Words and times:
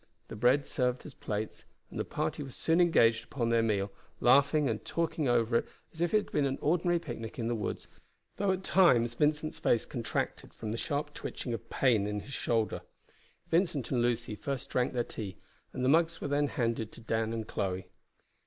The 0.29 0.35
bread 0.35 0.65
served 0.65 1.05
as 1.05 1.13
plates, 1.13 1.63
and 1.91 1.99
the 1.99 2.03
party 2.03 2.41
were 2.41 2.49
soon 2.49 2.81
engaged 2.81 3.25
upon 3.25 3.49
their 3.49 3.61
meal, 3.61 3.91
laughing 4.19 4.67
and 4.67 4.83
talking 4.83 5.27
over 5.27 5.57
it 5.57 5.67
as 5.93 6.01
if 6.01 6.11
it 6.11 6.17
had 6.17 6.31
been 6.31 6.47
an 6.47 6.57
ordinary 6.59 6.97
picnic 6.97 7.37
in 7.37 7.47
the 7.47 7.53
woods, 7.53 7.87
though 8.37 8.51
at 8.51 8.63
times 8.63 9.13
Vincent's 9.13 9.59
face 9.59 9.85
contracted 9.85 10.55
from 10.55 10.71
the 10.71 10.75
sharp 10.79 11.13
twitching 11.13 11.53
of 11.53 11.69
pain 11.69 12.07
in 12.07 12.21
his 12.21 12.33
shoulder. 12.33 12.81
Vincent 13.49 13.91
and 13.91 14.01
Lucy 14.01 14.33
first 14.33 14.71
drank 14.71 14.93
their 14.93 15.03
tea, 15.03 15.37
and 15.71 15.85
the 15.85 15.89
mugs 15.89 16.19
were 16.19 16.27
then 16.27 16.47
handed 16.47 16.91
to 16.93 17.01
Dan 17.01 17.31
and 17.31 17.47
Chloe. 17.47 17.85